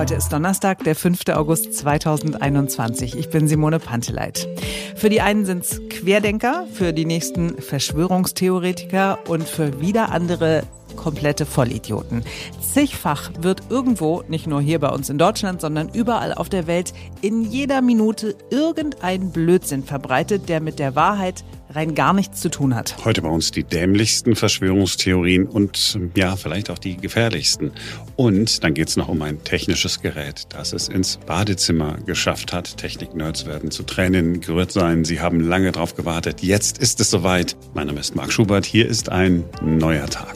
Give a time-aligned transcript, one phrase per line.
[0.00, 1.28] Heute ist Donnerstag, der 5.
[1.28, 3.18] August 2021.
[3.18, 4.48] Ich bin Simone Panteleit.
[4.96, 10.62] Für die einen sind es Querdenker, für die nächsten Verschwörungstheoretiker und für wieder andere
[10.96, 12.24] komplette Vollidioten.
[12.62, 16.94] Zigfach wird irgendwo, nicht nur hier bei uns in Deutschland, sondern überall auf der Welt,
[17.20, 22.74] in jeder Minute irgendein Blödsinn verbreitet, der mit der Wahrheit rein gar nichts zu tun
[22.74, 22.96] hat.
[23.04, 27.72] Heute bei uns die dämlichsten Verschwörungstheorien und ja, vielleicht auch die gefährlichsten.
[28.16, 32.76] Und dann geht es noch um ein technisches Gerät, das es ins Badezimmer geschafft hat.
[32.76, 35.04] Technik-Nerds werden zu Tränen gerührt sein.
[35.04, 36.42] Sie haben lange drauf gewartet.
[36.42, 37.56] Jetzt ist es soweit.
[37.74, 38.64] Mein Name ist Marc Schubert.
[38.66, 40.34] Hier ist ein neuer Tag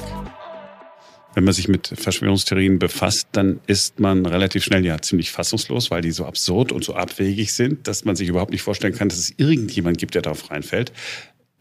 [1.34, 6.00] wenn man sich mit Verschwörungstheorien befasst, dann ist man relativ schnell ja ziemlich fassungslos, weil
[6.00, 9.18] die so absurd und so abwegig sind, dass man sich überhaupt nicht vorstellen kann, dass
[9.18, 10.92] es irgendjemand gibt, der darauf reinfällt.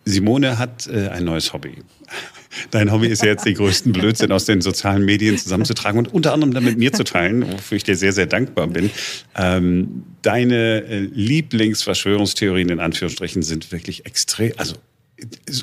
[0.05, 1.77] Simone hat äh, ein neues Hobby.
[2.71, 6.33] Dein Hobby ist ja jetzt den größten Blödsinn aus den sozialen Medien zusammenzutragen und unter
[6.33, 8.91] anderem dann mit mir zu teilen, wofür ich dir sehr, sehr dankbar bin.
[9.35, 14.75] Ähm, deine äh, Lieblingsverschwörungstheorien in Anführungsstrichen sind wirklich extrem, also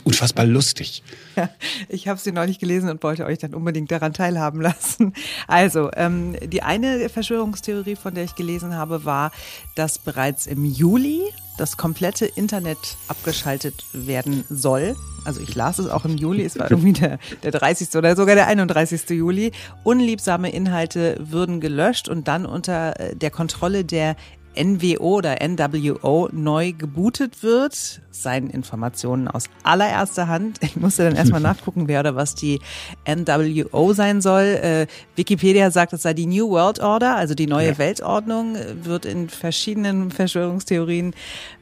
[0.05, 1.03] unfassbar lustig.
[1.37, 1.51] Ja,
[1.89, 5.13] ich habe sie neulich gelesen und wollte euch dann unbedingt daran teilhaben lassen.
[5.47, 9.33] Also, ähm, die eine Verschwörungstheorie, von der ich gelesen habe, war,
[9.75, 11.21] dass bereits im Juli
[11.61, 14.97] das komplette Internet abgeschaltet werden soll.
[15.25, 17.95] Also ich las es auch im Juli, es war irgendwie der, der 30.
[17.97, 19.11] oder sogar der 31.
[19.11, 19.53] Juli.
[19.85, 24.17] Unliebsame Inhalte würden gelöscht und dann unter äh, der Kontrolle der
[24.57, 28.01] NWO oder NWO neu gebootet wird.
[28.11, 30.59] Seien Informationen aus allererster Hand.
[30.63, 32.61] Ich musste dann erstmal nachgucken, wer oder was die
[33.07, 34.43] NWO sein soll.
[34.43, 37.79] Äh, Wikipedia sagt, es sei die New World Order, also die neue ja.
[37.79, 41.15] Weltordnung, wird in verschiedenen Verschwörungstheorien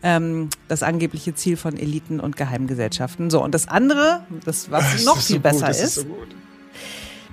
[0.02, 3.30] ähm, das angebliche Ziel von Eliten und Geheimgesellschaften.
[3.30, 6.06] So, und das andere, das was das noch viel so besser ist, ist so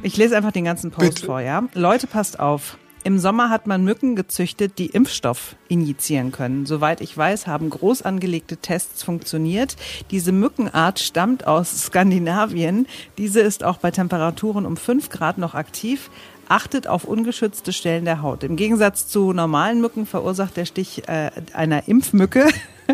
[0.06, 1.25] ich lese einfach den ganzen Post Bitte?
[1.25, 1.64] vor, ja.
[1.73, 2.78] Leute, passt auf.
[3.06, 6.66] Im Sommer hat man Mücken gezüchtet, die Impfstoff injizieren können.
[6.66, 9.75] Soweit ich weiß, haben groß angelegte Tests funktioniert.
[10.09, 12.88] Diese Mückenart stammt aus Skandinavien.
[13.19, 16.09] Diese ist auch bei Temperaturen um fünf Grad noch aktiv
[16.47, 18.44] achtet auf ungeschützte Stellen der Haut.
[18.44, 22.47] Im Gegensatz zu normalen Mücken verursacht der Stich äh, einer Impfmücke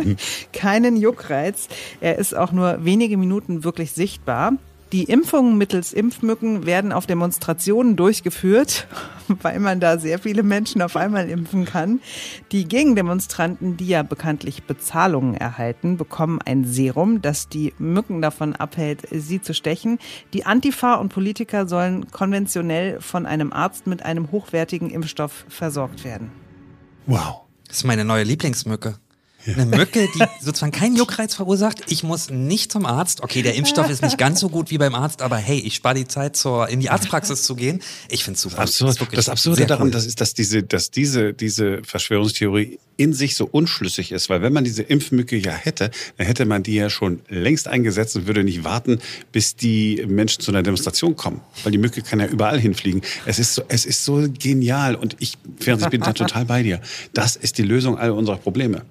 [0.54, 1.68] keinen Juckreiz.
[2.00, 4.54] Er ist auch nur wenige Minuten wirklich sichtbar.
[4.92, 8.88] Die Impfungen mittels Impfmücken werden auf Demonstrationen durchgeführt,
[9.28, 12.02] weil man da sehr viele Menschen auf einmal impfen kann.
[12.52, 19.08] Die Gegendemonstranten, die ja bekanntlich Bezahlungen erhalten, bekommen ein Serum, das die Mücken davon abhält,
[19.12, 19.98] sie zu stechen.
[20.34, 26.32] Die Antifa und Politiker sollen konventionell von einem Arzt mit einem hochwertigen Impfstoff versorgt werden.
[27.06, 27.42] Wow.
[27.72, 28.96] Das ist meine neue Lieblingsmücke.
[29.46, 31.80] Eine Mücke, die sozusagen keinen Juckreiz verursacht.
[31.88, 33.22] Ich muss nicht zum Arzt.
[33.22, 35.96] Okay, der Impfstoff ist nicht ganz so gut wie beim Arzt, aber hey, ich spare
[35.96, 37.82] die Zeit, zur, in die Arztpraxis zu gehen.
[38.10, 38.58] Ich finde es super.
[38.58, 39.92] Das, absurd, das, das Absurde daran, cool.
[39.92, 44.54] das ist, dass diese, dass diese, diese Verschwörungstheorie in sich so unschlüssig ist, weil wenn
[44.54, 48.44] man diese Impfmücke ja hätte, dann hätte man die ja schon längst eingesetzt und würde
[48.44, 49.00] nicht warten,
[49.32, 53.02] bis die Menschen zu einer Demonstration kommen, weil die Mücke kann ja überall hinfliegen.
[53.26, 56.80] Es ist so, es ist so genial und ich, ich bin da total bei dir.
[57.14, 58.84] Das ist die Lösung all unserer Probleme.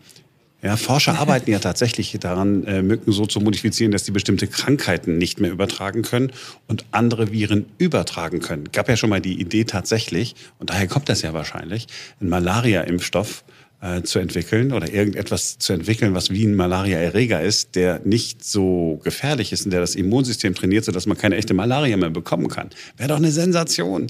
[0.62, 5.16] Ja, Forscher arbeiten ja tatsächlich daran, äh, Mücken so zu modifizieren, dass sie bestimmte Krankheiten
[5.16, 6.32] nicht mehr übertragen können
[6.68, 8.70] und andere Viren übertragen können.
[8.70, 11.86] Gab ja schon mal die Idee tatsächlich, und daher kommt das ja wahrscheinlich,
[12.20, 13.42] einen Malaria-Impfstoff
[13.80, 19.00] äh, zu entwickeln oder irgendetwas zu entwickeln, was wie ein Malaria-Erreger ist, der nicht so
[19.02, 22.68] gefährlich ist und der das Immunsystem trainiert, sodass man keine echte Malaria mehr bekommen kann.
[22.98, 24.08] Wäre doch eine Sensation.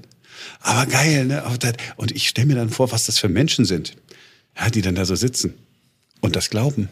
[0.61, 1.45] Aber geil, ne?
[1.97, 3.95] Und ich stelle mir dann vor, was das für Menschen sind,
[4.59, 5.55] ja, die dann da so sitzen.
[6.21, 6.89] Und das Glauben.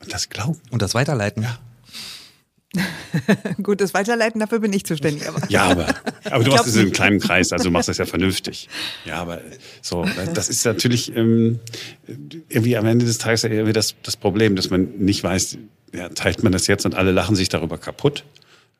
[0.00, 0.60] Und das Glauben.
[0.70, 1.42] Und das Weiterleiten.
[1.42, 1.58] Ja.
[3.62, 5.28] Gut, das Weiterleiten, dafür bin ich zuständig.
[5.28, 5.40] Aber.
[5.48, 5.88] Ja, aber,
[6.24, 8.68] aber du machst es in einem kleinen Kreis, also du machst das ja vernünftig.
[9.04, 9.40] Ja, aber
[9.82, 11.58] so, das ist natürlich ähm,
[12.48, 15.58] irgendwie am Ende des Tages irgendwie das, das Problem, dass man nicht weiß,
[15.92, 18.24] ja, teilt man das jetzt und alle lachen sich darüber kaputt.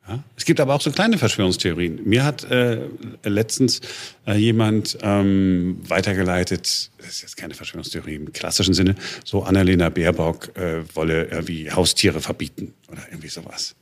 [0.07, 0.23] Ja?
[0.35, 2.01] Es gibt aber auch so kleine Verschwörungstheorien.
[2.03, 2.79] Mir hat äh,
[3.23, 3.81] letztens
[4.25, 10.55] äh, jemand ähm, weitergeleitet, das ist jetzt keine Verschwörungstheorie im klassischen Sinne, so Annalena Baerbock
[10.57, 13.75] äh, wolle irgendwie Haustiere verbieten oder irgendwie sowas.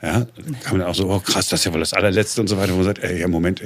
[0.00, 0.28] Ja,
[0.62, 2.72] kann man auch so, oh krass, das ist ja wohl das allerletzte und so weiter.
[2.72, 3.60] Wo man sagt, ey, ja, Moment,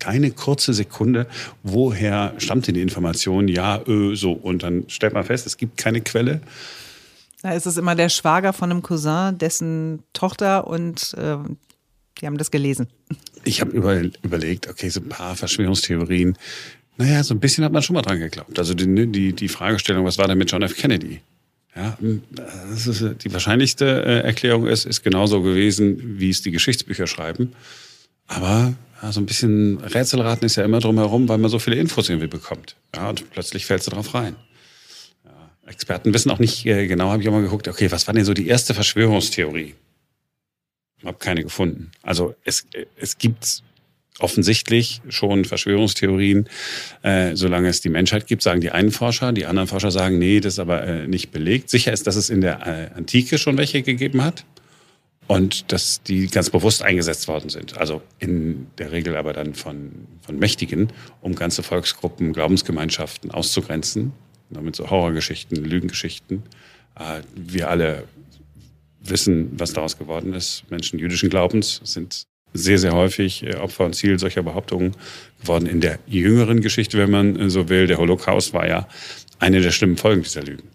[0.00, 1.28] keine kurze Sekunde,
[1.62, 3.46] woher stammt denn die Information?
[3.46, 4.32] Ja, ö, so.
[4.32, 6.40] Und dann stellt man fest, es gibt keine Quelle.
[7.42, 11.36] Da ist es immer der Schwager von einem Cousin, dessen Tochter und äh,
[12.20, 12.88] die haben das gelesen.
[13.44, 16.36] Ich habe über, überlegt, okay, so ein paar Verschwörungstheorien.
[16.98, 18.58] Naja, so ein bisschen hat man schon mal dran geglaubt.
[18.58, 20.76] Also die, die, die Fragestellung, was war denn mit John F.
[20.76, 21.22] Kennedy?
[21.74, 21.96] Ja,
[22.68, 27.54] das ist, die wahrscheinlichste äh, Erklärung ist, ist genauso gewesen, wie es die Geschichtsbücher schreiben.
[28.26, 32.08] Aber ja, so ein bisschen Rätselraten ist ja immer drumherum, weil man so viele Infos
[32.08, 32.76] irgendwie bekommt.
[32.94, 34.36] Ja, und plötzlich fällst du drauf rein.
[35.70, 38.24] Experten wissen auch nicht äh, genau, habe ich auch mal geguckt, okay, was war denn
[38.24, 39.74] so die erste Verschwörungstheorie?
[40.98, 41.92] Ich habe keine gefunden.
[42.02, 43.62] Also es, es gibt
[44.18, 46.48] offensichtlich schon Verschwörungstheorien,
[47.02, 49.32] äh, solange es die Menschheit gibt, sagen die einen Forscher.
[49.32, 51.70] Die anderen Forscher sagen, nee, das ist aber äh, nicht belegt.
[51.70, 54.44] Sicher ist, dass es in der äh, Antike schon welche gegeben hat
[55.26, 57.78] und dass die ganz bewusst eingesetzt worden sind.
[57.78, 64.12] Also in der Regel aber dann von, von Mächtigen, um ganze Volksgruppen, Glaubensgemeinschaften auszugrenzen.
[64.50, 66.42] Damit so Horrorgeschichten, Lügengeschichten.
[66.98, 68.04] Äh, wir alle
[69.00, 70.64] wissen, was daraus geworden ist.
[70.70, 74.96] Menschen jüdischen Glaubens sind sehr, sehr häufig äh, Opfer und Ziel solcher Behauptungen
[75.40, 75.66] geworden.
[75.66, 78.88] In der jüngeren Geschichte, wenn man so will, der Holocaust war ja
[79.38, 80.68] eine der schlimmen Folgen dieser Lügen.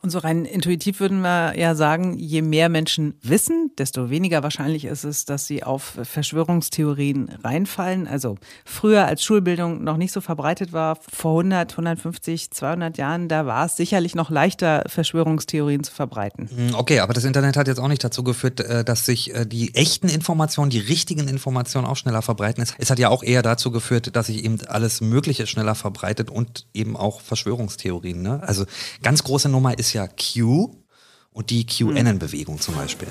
[0.00, 4.84] Und so rein intuitiv würden wir ja sagen, je mehr Menschen wissen, desto weniger wahrscheinlich
[4.84, 8.06] ist es, dass sie auf Verschwörungstheorien reinfallen.
[8.06, 13.46] Also früher, als Schulbildung noch nicht so verbreitet war, vor 100, 150, 200 Jahren, da
[13.46, 16.48] war es sicherlich noch leichter, Verschwörungstheorien zu verbreiten.
[16.48, 19.46] Hm, okay, aber das Internet hat jetzt auch nicht dazu geführt, äh, dass sich äh,
[19.46, 22.64] die echten Informationen, die richtigen Informationen auch schneller verbreiten.
[22.78, 26.66] Es hat ja auch eher dazu geführt, dass sich eben alles Mögliche schneller verbreitet und
[26.72, 28.22] eben auch Verschwörungstheorien.
[28.22, 28.40] Ne?
[28.44, 28.64] Also
[29.02, 30.74] ganz große Nummer ist ist ja Q
[31.32, 33.08] und die QAnon-Bewegung zum Beispiel.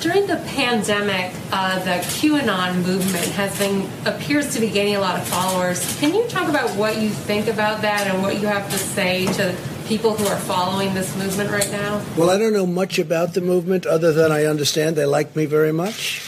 [0.00, 5.16] During the pandemic, uh, the QAnon movement has been appears to be gaining a lot
[5.16, 5.80] of followers.
[5.98, 9.26] Can you talk about what you think about that and what you have to say
[9.38, 9.54] to
[9.88, 12.02] people who are following this movement right now?
[12.16, 15.46] Well, I don't know much about the movement other than I understand they like me
[15.46, 16.20] very much,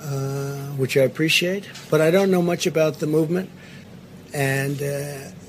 [0.00, 1.64] uh, which I appreciate.
[1.90, 3.50] But I don't know much about the movement,
[4.32, 4.80] and.
[4.80, 5.39] Uh,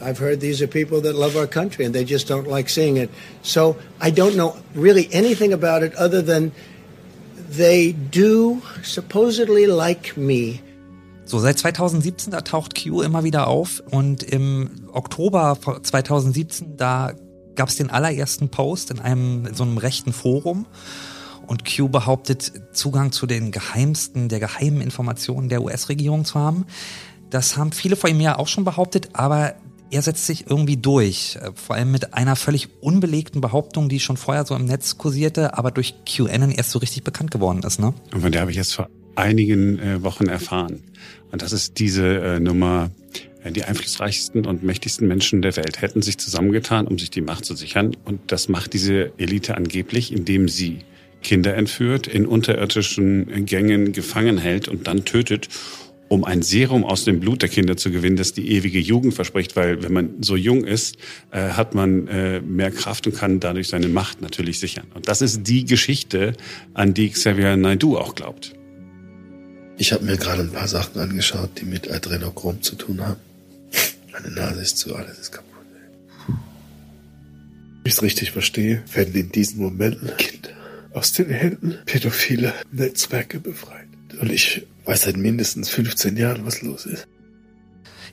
[0.00, 2.96] I've heard these are people that love our country and they just don't like seeing
[2.96, 3.10] it.
[3.42, 6.52] So I don't know really anything about it other than
[7.50, 10.60] they do supposedly like me.
[11.24, 17.14] So, seit 2017, da taucht Q immer wieder auf und im Oktober 2017, da
[17.56, 20.66] gab es den allerersten Post in einem so einem rechten Forum
[21.48, 26.66] und Q behauptet, Zugang zu den geheimsten, der geheimen Informationen der US-Regierung zu haben.
[27.30, 29.54] Das haben viele vor ihm ja auch schon behauptet, aber
[29.90, 31.36] er setzt sich irgendwie durch.
[31.40, 35.56] Äh, vor allem mit einer völlig unbelegten Behauptung, die schon vorher so im Netz kursierte,
[35.56, 37.78] aber durch QAnon erst so richtig bekannt geworden ist.
[37.80, 37.94] Ne?
[38.12, 40.82] Und von der habe ich jetzt vor einigen äh, Wochen erfahren.
[41.32, 42.90] Und das ist diese äh, Nummer,
[43.42, 47.44] äh, die einflussreichsten und mächtigsten Menschen der Welt hätten sich zusammengetan, um sich die Macht
[47.44, 47.96] zu sichern.
[48.04, 50.80] Und das macht diese Elite angeblich, indem sie
[51.22, 55.48] Kinder entführt, in unterirdischen Gängen gefangen hält und dann tötet
[56.08, 59.56] um ein Serum aus dem Blut der Kinder zu gewinnen, das die ewige Jugend verspricht,
[59.56, 60.96] weil wenn man so jung ist,
[61.30, 64.86] äh, hat man äh, mehr Kraft und kann dadurch seine Macht natürlich sichern.
[64.94, 66.34] Und das ist die Geschichte,
[66.74, 68.54] an die Xavier Naidoo auch glaubt.
[69.78, 73.20] Ich habe mir gerade ein paar Sachen angeschaut, die mit Adrenochrom zu tun haben.
[74.12, 75.52] Meine Nase ist zu, alles ist kaputt.
[76.28, 80.50] Wenn ich es richtig verstehe, werden in diesen Momenten Kinder
[80.92, 83.86] aus den Händen pädophile Netzwerke befreit.
[84.18, 87.06] Und ich weiß seit mindestens 15 Jahren, was los ist.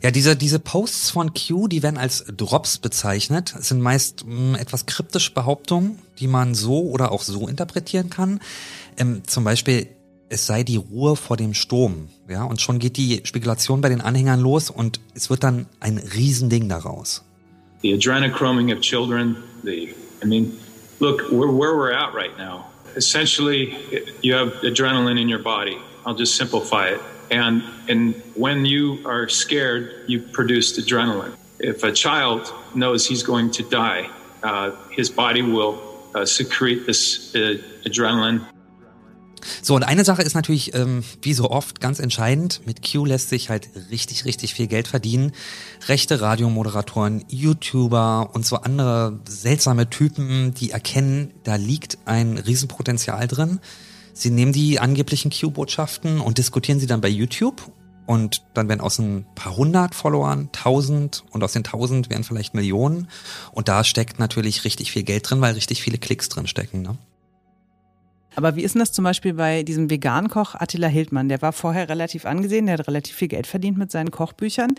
[0.02, 3.56] Ja, diese, diese Posts von Q, die werden als Drops bezeichnet.
[3.58, 8.10] Es sind meist mh, hm, etwas kryptische Behauptungen, die man so oder auch so interpretieren
[8.10, 8.42] kann.
[8.98, 9.88] Ähm, zum Beispiel,
[10.28, 12.10] es sei die Ruhe vor dem Sturm.
[12.28, 15.98] Ja, und schon geht die Spekulation bei den Anhängern los und es wird dann ein
[15.98, 17.24] Riesending daraus.
[17.82, 20.52] The adrenochroming of children, the, I mean,
[21.00, 22.66] look, where, where we're at right now.
[22.96, 23.74] Essentially,
[24.22, 25.78] you have adrenaline in your body.
[26.06, 27.02] I'll just simplify it.
[27.32, 31.36] And, and when you are scared, you produce adrenaline.
[31.60, 34.10] If a child knows he's going to die,
[34.44, 35.80] uh, his body will
[36.14, 38.46] uh, secrete this uh, adrenaline.
[39.62, 42.62] So, und eine Sache ist natürlich, ähm, wie so oft, ganz entscheidend.
[42.66, 45.34] Mit Q lässt sich halt richtig, richtig viel Geld verdienen.
[45.88, 53.60] Rechte Radiomoderatoren, YouTuber und so andere seltsame Typen, die erkennen, da liegt ein Riesenpotenzial drin.
[54.14, 57.62] Sie nehmen die angeblichen Q-Botschaften und diskutieren sie dann bei YouTube.
[58.06, 62.54] Und dann werden aus ein paar hundert Followern tausend und aus den tausend werden vielleicht
[62.54, 63.08] Millionen.
[63.54, 66.82] Und da steckt natürlich richtig viel Geld drin, weil richtig viele Klicks drin stecken.
[66.82, 66.98] Ne?
[68.36, 71.30] Aber wie ist denn das zum Beispiel bei diesem Vegan-Koch Attila Hildmann?
[71.30, 74.72] Der war vorher relativ angesehen, der hat relativ viel Geld verdient mit seinen Kochbüchern.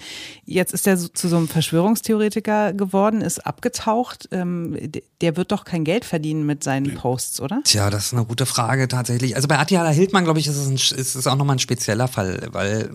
[0.44, 4.28] Jetzt ist er zu so einem Verschwörungstheoretiker geworden, ist abgetaucht.
[4.32, 4.76] Ähm,
[5.20, 7.60] der wird doch kein Geld verdienen mit seinen Posts, oder?
[7.64, 9.36] Tja, das ist eine gute Frage tatsächlich.
[9.36, 12.08] Also bei Attila Hildmann, glaube ich, ist es, ein, ist es auch nochmal ein spezieller
[12.08, 12.90] Fall, weil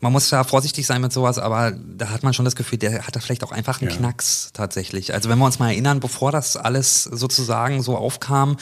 [0.00, 3.06] man muss ja vorsichtig sein mit sowas, aber da hat man schon das Gefühl, der
[3.06, 3.96] hat da vielleicht auch einfach einen ja.
[3.96, 5.12] Knacks tatsächlich.
[5.12, 8.56] Also wenn wir uns mal erinnern, bevor das alles sozusagen so aufkam,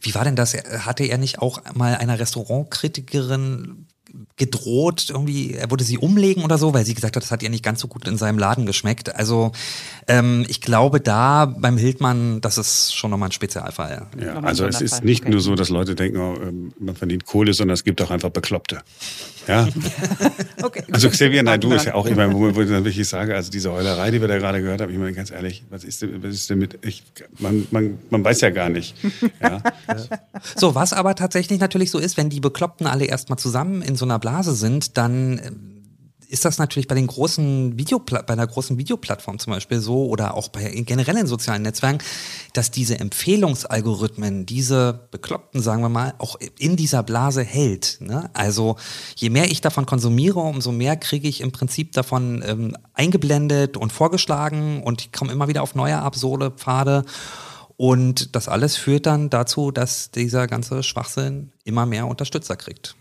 [0.00, 0.54] wie war denn das?
[0.54, 3.86] Hatte er nicht auch mal einer Restaurantkritikerin
[4.38, 7.50] gedroht, irgendwie, er würde sie umlegen oder so, weil sie gesagt hat, das hat ihr
[7.50, 9.14] nicht ganz so gut in seinem Laden geschmeckt.
[9.14, 9.52] Also
[10.06, 14.06] ähm, ich glaube da beim Hildmann, das ist schon nochmal ein Spezialfall.
[14.18, 15.32] Ja, also es ist nicht okay.
[15.32, 18.30] nur so, dass Leute denken, oh, ähm, man verdient Kohle, sondern es gibt auch einfach
[18.30, 18.82] Bekloppte.
[19.48, 19.66] Ja.
[20.62, 20.84] okay.
[20.92, 23.50] Also Xavier Naidu ist ja auch, ich meine, wo, wo ich dann wirklich sage, also
[23.50, 26.22] diese Heulerei, die wir da gerade gehört haben, ich meine ganz ehrlich, was ist denn,
[26.22, 27.02] was ist denn mit, ich,
[27.38, 28.94] man, man, man weiß ja gar nicht.
[29.40, 29.62] Ja.
[30.54, 34.04] So, was aber tatsächlich natürlich so ist, wenn die Bekloppten alle erstmal zusammen in so
[34.04, 35.68] einer Blase sind, dann ähm,
[36.28, 40.34] ist das natürlich bei den großen Videopla bei einer großen Videoplattform zum Beispiel so oder
[40.34, 42.04] auch bei generell in sozialen Netzwerken,
[42.52, 47.96] dass diese Empfehlungsalgorithmen, diese Bekloppten, sagen wir mal, auch in dieser Blase hält.
[48.00, 48.28] Ne?
[48.34, 48.76] Also
[49.16, 53.90] je mehr ich davon konsumiere, umso mehr kriege ich im Prinzip davon ähm, eingeblendet und
[53.90, 57.04] vorgeschlagen und ich komme immer wieder auf neue absurde Pfade.
[57.78, 62.97] Und das alles führt dann dazu, dass dieser ganze Schwachsinn immer mehr Unterstützer kriegt.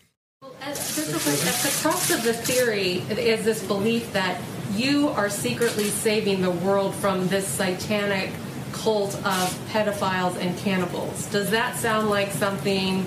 [0.67, 4.41] At the crux of the theory is this belief that
[4.74, 8.31] you are secretly saving the world from this satanic
[8.74, 11.27] cult of pedophiles and cannibals.
[11.27, 13.05] Does that sound like something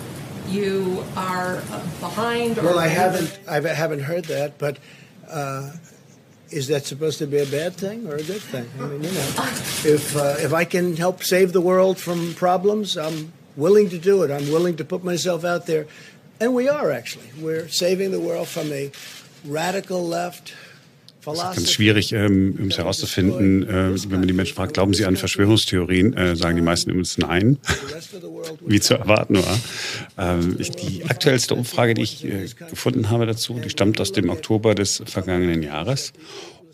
[0.48, 1.56] you are
[2.00, 2.56] behind?
[2.56, 3.38] well, I haven't.
[3.46, 4.78] I haven't heard that, but.
[5.28, 5.72] Uh,
[6.50, 8.68] is that supposed to be a bad thing or a good thing?
[8.80, 9.28] I mean, you know,
[9.84, 14.24] if uh, if I can help save the world from problems, I'm willing to do
[14.24, 14.32] it.
[14.32, 15.86] I'm willing to put myself out there
[16.40, 17.26] And we are actually.
[17.40, 18.90] We're saving the world from a
[19.47, 20.54] radical left
[21.26, 24.94] Es ist ganz schwierig, ähm, um es herauszufinden, äh, wenn man die Menschen fragt, glauben
[24.94, 27.59] sie an Verschwörungstheorien, äh, sagen die meisten übrigens nein,
[28.66, 29.61] wie zu erwarten war.
[30.16, 34.30] Ähm, ich, die aktuellste Umfrage, die ich äh, gefunden habe dazu, die stammt aus dem
[34.30, 36.14] Oktober des vergangenen Jahres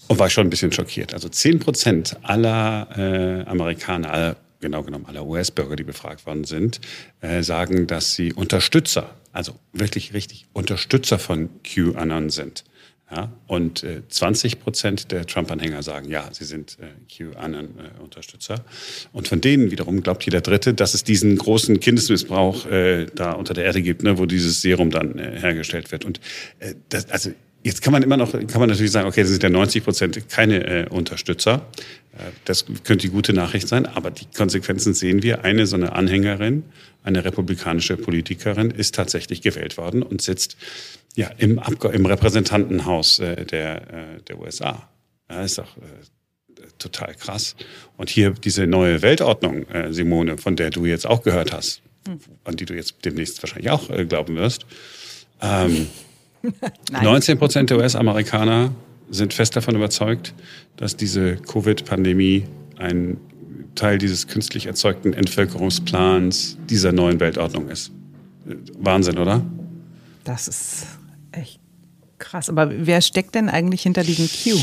[0.06, 1.12] und war schon ein bisschen schockiert.
[1.12, 6.80] Also 10 Prozent aller äh, Amerikaner, aller genau genommen aller US-Bürger, die befragt worden sind,
[7.20, 12.64] äh, sagen, dass sie Unterstützer, also wirklich richtig Unterstützer von QAnon sind.
[13.08, 18.54] Ja, und äh, 20 Prozent der Trump-Anhänger sagen, ja, sie sind äh, QAnon-Unterstützer.
[18.54, 18.58] Äh,
[19.12, 23.54] und von denen wiederum glaubt jeder Dritte, dass es diesen großen Kindesmissbrauch äh, da unter
[23.54, 26.04] der Erde gibt, ne, wo dieses Serum dann äh, hergestellt wird.
[26.04, 26.20] Und
[26.88, 27.30] das, also
[27.66, 30.28] Jetzt kann man immer noch, kann man natürlich sagen, okay, das sind ja 90 Prozent
[30.28, 31.66] keine äh, Unterstützer.
[32.44, 35.44] Das könnte die gute Nachricht sein, aber die Konsequenzen sehen wir.
[35.44, 36.64] Eine so eine Anhängerin,
[37.02, 40.56] eine republikanische Politikerin ist tatsächlich gewählt worden und sitzt
[41.14, 44.88] ja im, Abge im Repräsentantenhaus äh, der, äh, der USA.
[45.30, 47.56] Ja, ist doch äh, total krass.
[47.96, 52.18] Und hier diese neue Weltordnung, äh, Simone, von der du jetzt auch gehört hast, hm.
[52.44, 54.66] an die du jetzt demnächst wahrscheinlich auch äh, glauben wirst.
[55.42, 55.88] Ähm,
[57.02, 58.72] 19 Prozent der US-Amerikaner
[59.10, 60.34] sind fest davon überzeugt,
[60.76, 62.44] dass diese Covid-Pandemie
[62.78, 63.18] ein
[63.74, 67.92] Teil dieses künstlich erzeugten Entvölkerungsplans dieser neuen Weltordnung ist.
[68.78, 69.44] Wahnsinn, oder?
[70.24, 70.86] Das ist
[71.32, 71.60] echt
[72.18, 72.48] krass.
[72.48, 74.58] Aber wer steckt denn eigentlich hinter diesem Q?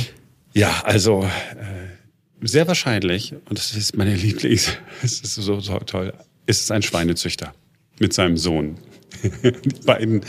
[0.54, 4.70] Ja, also äh, sehr wahrscheinlich, und das ist meine Lieblings,
[5.04, 6.14] es ist so toll,
[6.46, 7.54] ist es ein Schweinezüchter
[8.00, 8.78] mit seinem Sohn.
[9.44, 10.22] Die beiden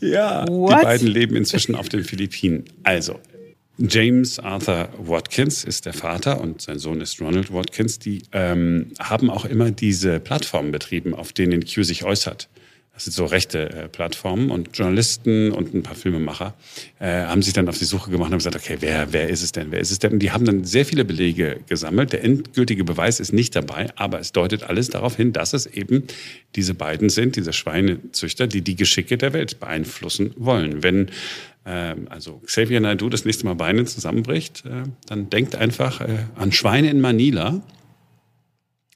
[0.00, 0.80] ja, What?
[0.80, 2.64] die beiden leben inzwischen auf den Philippinen.
[2.82, 3.20] Also,
[3.88, 7.98] James Arthur Watkins ist der Vater und sein Sohn ist Ronald Watkins.
[7.98, 12.48] Die ähm, haben auch immer diese Plattformen betrieben, auf denen Q sich äußert
[13.00, 16.54] das sind so rechte äh, Plattformen und Journalisten und ein paar Filmemacher
[16.98, 19.42] äh, haben sich dann auf die Suche gemacht und haben gesagt, okay, wer, wer ist
[19.42, 20.12] es denn, wer ist es denn?
[20.12, 22.12] Und die haben dann sehr viele Belege gesammelt.
[22.12, 26.04] Der endgültige Beweis ist nicht dabei, aber es deutet alles darauf hin, dass es eben
[26.56, 30.82] diese beiden sind, diese Schweinezüchter, die die Geschicke der Welt beeinflussen wollen.
[30.82, 31.10] Wenn
[32.08, 36.90] also Xavier Naidoo das nächste Mal Beine zusammenbricht, äh, dann denkt einfach äh, an Schweine
[36.90, 37.60] in Manila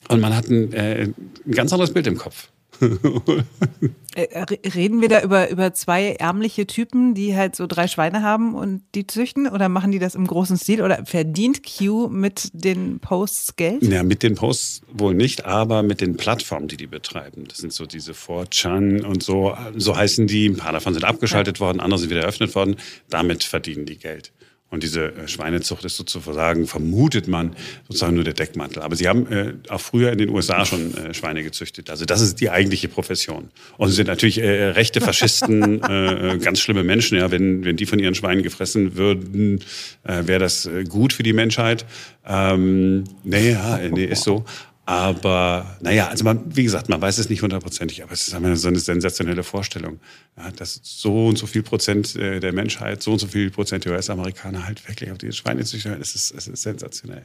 [0.08, 1.04] und man hat ein, äh,
[1.46, 2.48] ein ganz anderes Bild im Kopf.
[4.16, 4.44] Äh,
[4.76, 8.82] reden wir da über, über zwei ärmliche Typen, die halt so drei Schweine haben und
[8.94, 9.48] die züchten?
[9.48, 10.82] Oder machen die das im großen Stil?
[10.82, 13.82] Oder verdient Q mit den Posts Geld?
[13.82, 17.46] Ja, mit den Posts wohl nicht, aber mit den Plattformen, die die betreiben.
[17.48, 20.46] Das sind so diese 4chan und so, so heißen die.
[20.46, 21.66] Ein paar davon sind abgeschaltet ja.
[21.66, 22.76] worden, andere sind wieder eröffnet worden.
[23.10, 24.30] Damit verdienen die Geld.
[24.74, 27.54] Und diese äh, Schweinezucht ist sozusagen, vermutet man,
[27.86, 28.82] sozusagen nur der Deckmantel.
[28.82, 31.90] Aber sie haben äh, auch früher in den USA schon äh, Schweine gezüchtet.
[31.90, 33.50] Also das ist die eigentliche Profession.
[33.78, 37.16] Und sie sind natürlich äh, rechte Faschisten, äh, äh, ganz schlimme Menschen.
[37.16, 39.60] Ja, wenn, wenn die von ihren Schweinen gefressen würden,
[40.02, 41.86] äh, wäre das äh, gut für die Menschheit.
[42.26, 43.56] Ähm, nee,
[43.92, 44.44] nee, ist so.
[44.86, 48.54] Aber naja, also man, wie gesagt, man weiß es nicht hundertprozentig, aber es ist einfach
[48.56, 49.98] so eine sensationelle Vorstellung,
[50.36, 53.86] ja, dass so und so viel Prozent äh, der Menschheit, so und so viel Prozent
[53.86, 55.98] der US-Amerikaner halt wirklich auf diese Schweine züchten.
[56.00, 57.24] Es ist, es ist sensationell.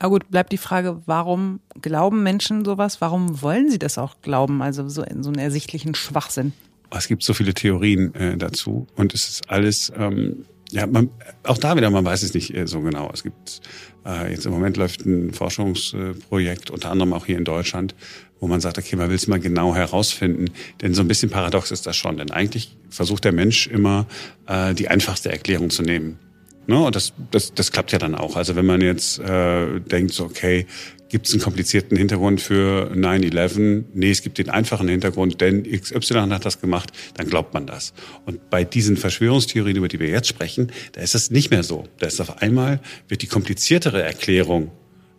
[0.00, 3.00] Aber gut, bleibt die Frage, warum glauben Menschen sowas?
[3.00, 4.62] Warum wollen sie das auch glauben?
[4.62, 6.52] Also so in so einen ersichtlichen Schwachsinn.
[6.90, 11.10] Es gibt so viele Theorien äh, dazu und es ist alles, ähm, ja, man,
[11.44, 13.10] auch da wieder, man weiß es nicht äh, so genau.
[13.12, 13.60] Es gibt
[14.04, 17.94] äh, jetzt im Moment läuft ein Forschungsprojekt, unter anderem auch hier in Deutschland,
[18.40, 20.46] wo man sagt, okay, man will es mal genau herausfinden.
[20.82, 22.18] Denn so ein bisschen paradox ist das schon.
[22.18, 24.06] Denn eigentlich versucht der Mensch immer
[24.46, 26.18] äh, die einfachste Erklärung zu nehmen.
[26.66, 26.78] Ne?
[26.78, 28.36] Und das, das, das klappt ja dann auch.
[28.36, 30.66] Also wenn man jetzt äh, denkt, so, okay,
[31.08, 33.84] gibt es einen komplizierten Hintergrund für 9-11?
[33.94, 37.92] Nee, es gibt den einfachen Hintergrund, denn XY hat das gemacht, dann glaubt man das.
[38.26, 41.84] Und bei diesen Verschwörungstheorien, über die wir jetzt sprechen, da ist das nicht mehr so.
[41.98, 44.70] Da ist auf einmal, wird die kompliziertere Erklärung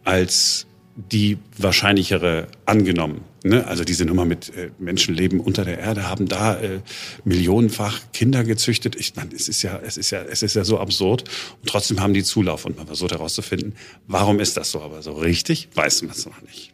[0.04, 3.22] als die wahrscheinlichere angenommen.
[3.44, 3.66] Ne?
[3.66, 6.82] Also diese Nummer mit äh, Menschenleben unter der Erde haben da äh,
[7.24, 8.96] millionenfach Kinder gezüchtet.
[8.96, 11.24] Ich meine, es ist ja, es ist ja, es ist ja so absurd.
[11.62, 13.76] Und trotzdem haben die Zulauf und man versucht herauszufinden,
[14.08, 14.82] warum ist das so.
[14.82, 16.74] Aber so richtig weiß man es noch nicht.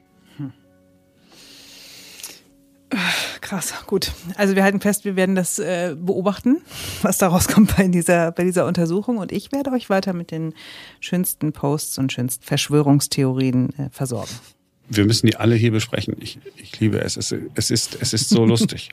[3.46, 4.12] Krass, gut.
[4.38, 6.64] Also wir halten fest, wir werden das äh, beobachten,
[7.04, 9.20] was daraus kommt bei dieser, bei dieser Untersuchung.
[9.20, 10.56] Und ich werde euch weiter mit den
[11.00, 14.32] schönsten Posts und schönsten Verschwörungstheorien äh, versorgen
[14.88, 16.16] wir müssen die alle hier besprechen.
[16.20, 17.18] Ich, ich liebe es.
[17.18, 18.90] Es, es, ist, es ist so lustig.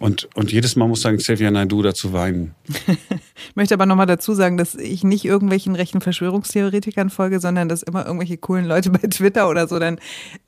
[0.00, 2.54] Und, und jedes Mal muss sagen, Xavier Naidoo dazu weinen.
[2.68, 7.82] ich möchte aber nochmal dazu sagen, dass ich nicht irgendwelchen rechten Verschwörungstheoretikern folge, sondern dass
[7.82, 9.98] immer irgendwelche coolen Leute bei Twitter oder so dann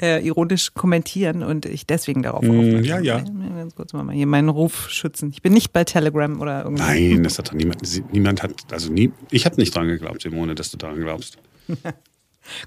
[0.00, 3.19] äh, ironisch kommentieren und ich deswegen darauf mm, aufmerksam Ja, ja.
[3.21, 5.31] Ganz kurz mal hier meinen Ruf schützen.
[5.31, 6.87] Ich bin nicht bei Telegram oder irgendwas.
[6.87, 10.55] Nein, das hat doch niemand, niemand hat, also nie, ich habe nicht dran geglaubt, Simone,
[10.55, 11.38] dass du daran glaubst.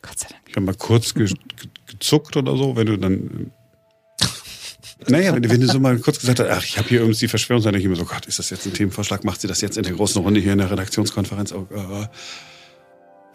[0.02, 0.42] Gott sei Dank.
[0.48, 1.30] Ich habe mal kurz ge
[1.88, 3.52] gezuckt oder so, wenn du dann.
[5.08, 7.28] Naja, wenn, wenn du so mal kurz gesagt hast, ach, ich habe hier irgendwie die
[7.30, 9.24] Verschwörung, dann denke ich mir so, Gott, ist das jetzt ein Themenvorschlag?
[9.24, 11.54] Macht sie das jetzt in der großen Runde hier in der Redaktionskonferenz?
[11.54, 12.06] Oh, uh,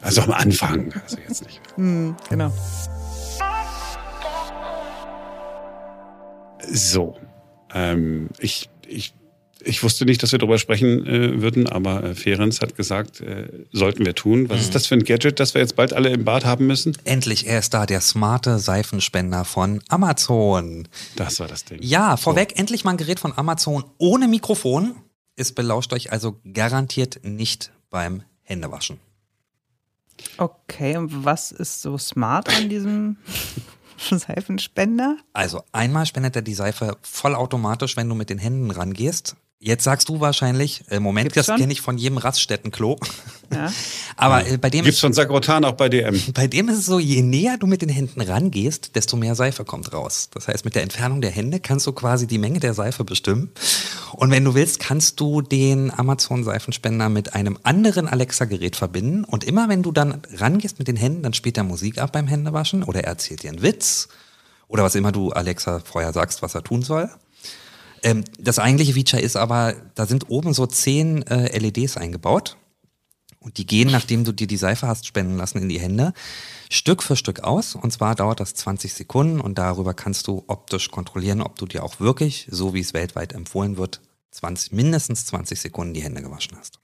[0.03, 1.61] also am Anfang, also jetzt nicht.
[1.77, 2.53] Hm, genau.
[6.71, 7.19] So,
[7.73, 9.15] ähm, ich, ich
[9.64, 13.49] ich wusste nicht, dass wir darüber sprechen äh, würden, aber äh, Ferenc hat gesagt, äh,
[13.73, 14.49] sollten wir tun.
[14.49, 14.62] Was mhm.
[14.62, 16.97] ist das für ein Gadget, das wir jetzt bald alle im Bad haben müssen?
[17.04, 20.89] Endlich, er ist da, der smarte Seifenspender von Amazon.
[21.17, 21.78] Das war das Ding.
[21.82, 22.60] Ja, vorweg, so.
[22.60, 24.95] endlich mal ein Gerät von Amazon ohne Mikrofon.
[25.36, 28.99] Es belauscht euch also garantiert nicht beim Händewaschen.
[30.36, 33.17] Okay, und was ist so smart an diesem
[33.99, 35.17] Seifenspender?
[35.32, 39.36] Also einmal spendet er die Seife vollautomatisch, wenn du mit den Händen rangehst.
[39.60, 42.99] Jetzt sagst du wahrscheinlich, äh, Moment, Gibt's das kenne ich von jedem Raststättenklo.
[43.50, 43.73] Ja.
[44.17, 46.21] Aber äh, bei dem gibt's von Sakrotan auch bei DM.
[46.34, 49.64] Bei dem ist es so, je näher du mit den Händen rangehst, desto mehr Seife
[49.64, 50.28] kommt raus.
[50.34, 53.52] Das heißt, mit der Entfernung der Hände kannst du quasi die Menge der Seife bestimmen.
[54.12, 59.25] Und wenn du willst, kannst du den Amazon Seifenspender mit einem anderen Alexa Gerät verbinden
[59.25, 62.26] und immer wenn du dann rangehst mit den Händen, dann spielt er Musik ab beim
[62.26, 64.08] Händewaschen oder er erzählt dir einen Witz
[64.69, 67.08] oder was immer du Alexa vorher sagst, was er tun soll.
[68.04, 72.56] Ähm, das eigentliche Feature ist aber, da sind oben so zehn äh, LEDs eingebaut.
[73.40, 76.14] Und die gehen, nachdem du dir die Seife hast spenden lassen, in die Hände,
[76.71, 77.75] Stück für Stück aus.
[77.75, 81.82] Und zwar dauert das 20 Sekunden und darüber kannst du optisch kontrollieren, ob du dir
[81.82, 86.56] auch wirklich, so wie es weltweit empfohlen wird, 20, mindestens 20 Sekunden die Hände gewaschen
[86.58, 86.78] hast.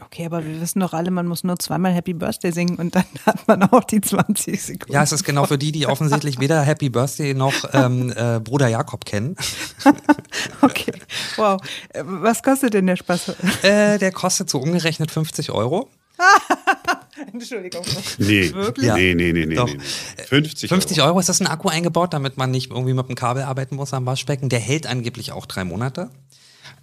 [0.00, 3.04] Okay, aber wir wissen doch alle, man muss nur zweimal Happy Birthday singen und dann
[3.26, 4.92] hat man auch die 20 Sekunden.
[4.92, 8.68] Ja, es ist genau für die, die offensichtlich weder Happy Birthday noch ähm, äh, Bruder
[8.68, 9.36] Jakob kennen.
[10.62, 10.92] okay,
[11.36, 11.60] wow.
[12.02, 13.28] Was kostet denn der Spaß?
[13.62, 15.88] Äh, der kostet so umgerechnet 50 Euro.
[17.32, 17.84] Entschuldigung.
[18.18, 18.86] Nee, Wirklich?
[18.86, 18.94] Ja.
[18.94, 19.66] nee, nee, nee, nee, Doch.
[19.66, 19.78] nee.
[20.26, 21.08] 50, 50 Euro.
[21.10, 23.92] Euro ist das ein Akku eingebaut, damit man nicht irgendwie mit dem Kabel arbeiten muss
[23.92, 24.48] am Waschbecken.
[24.48, 26.10] Der hält angeblich auch drei Monate.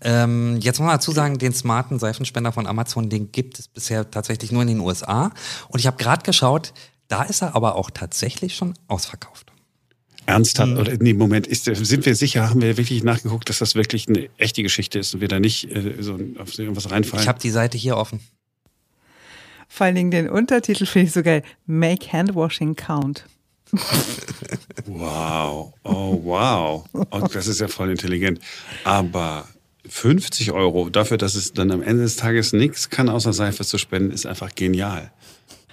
[0.02, 4.10] Ähm, jetzt muss man dazu sagen, den smarten Seifenspender von Amazon, den gibt es bisher
[4.10, 5.32] tatsächlich nur in den USA.
[5.70, 6.74] Und ich habe gerade geschaut,
[7.08, 9.52] da ist er aber auch tatsächlich schon ausverkauft.
[10.26, 10.72] Ernsthaft?
[10.72, 10.78] Mhm.
[10.78, 14.30] Oder nee, Moment, ist, sind wir sicher, haben wir wirklich nachgeguckt, dass das wirklich eine
[14.38, 17.22] echte Geschichte ist und wir da nicht äh, so auf irgendwas reinfallen?
[17.22, 18.20] Ich habe die Seite hier offen.
[19.68, 21.44] Vor allen Dingen den Untertitel finde ich so geil.
[21.66, 23.26] Make Handwashing Count.
[24.86, 26.86] wow, oh wow.
[26.94, 28.42] Oh, das ist ja voll intelligent.
[28.84, 29.48] Aber
[29.92, 33.78] 50 Euro dafür, dass es dann am Ende des Tages nichts kann, außer Seife zu
[33.78, 35.12] spenden, ist einfach genial.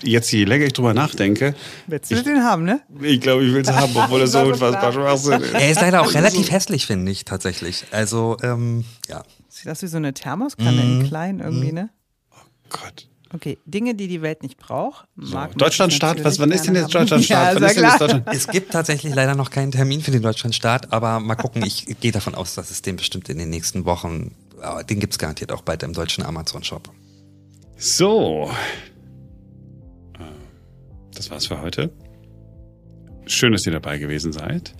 [0.02, 1.54] Jetzt, je länger ich drüber nachdenke.
[1.86, 2.80] Willst du ich, den haben, ne?
[3.00, 5.54] Ich glaube, ich will es haben, obwohl er so unfassbar Schwachsinn ist.
[5.54, 7.84] Er ist leider auch relativ hässlich, finde ich, tatsächlich.
[7.92, 9.22] Also, ähm, ja.
[9.48, 11.00] Sieht aus wie so eine Thermoskanne mm.
[11.00, 11.90] in klein irgendwie, ne?
[12.32, 13.08] Oh Gott.
[13.34, 15.06] Okay, Dinge, die die Welt nicht braucht.
[15.16, 17.60] So, Deutschlandstart, was, wann ist denn jetzt Deutschlandstart?
[17.60, 18.24] Ja, Deutschland?
[18.26, 22.12] Es gibt tatsächlich leider noch keinen Termin für den Deutschlandstart, aber mal gucken, ich gehe
[22.12, 24.34] davon aus, dass es den bestimmt in den nächsten Wochen,
[24.88, 26.90] den gibt es garantiert auch bald im deutschen Amazon-Shop.
[27.76, 28.50] So.
[30.18, 30.22] Äh,
[31.14, 31.92] das war's für heute.
[33.26, 34.74] Schön, dass ihr dabei gewesen seid.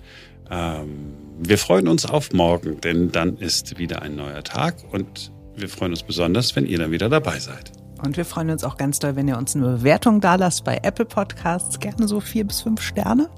[0.49, 5.69] Ähm Wir freuen uns auf morgen, denn dann ist wieder ein neuer Tag und wir
[5.69, 7.71] freuen uns besonders, wenn ihr dann wieder dabei seid.
[8.03, 10.79] Und wir freuen uns auch ganz doll, wenn ihr uns eine Bewertung da lasst bei
[10.81, 11.79] Apple Podcasts.
[11.79, 13.29] Gerne so vier bis fünf Sterne.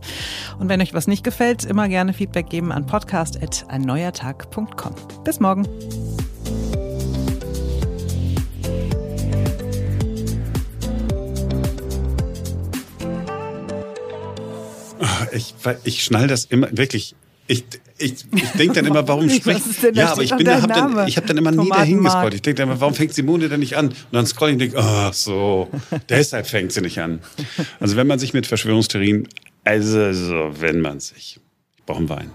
[0.60, 4.95] Und wenn euch was nicht gefällt, immer gerne Feedback geben an podcast.einneuertag.com.
[5.24, 5.67] Bis morgen.
[15.34, 17.15] Ich, ich schnall das immer wirklich.
[17.47, 17.63] Ich,
[17.97, 19.62] ich, ich denke dann immer, warum spricht.
[19.93, 22.34] Ja, aber ich bin, hab dann, ich habe dann immer nie dahin gescrollt.
[22.34, 23.89] Ich denke dann, warum fängt Simone denn nicht an?
[23.89, 25.69] Und dann scroll ich und denke, ach so,
[26.10, 27.19] deshalb fängt sie nicht an.
[27.80, 29.27] Also wenn man sich mit Verschwörungstheorien,
[29.63, 31.39] also, also wenn man sich,
[31.77, 32.32] ich brauche einen Wein.